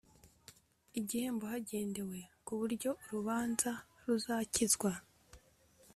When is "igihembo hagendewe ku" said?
0.99-2.53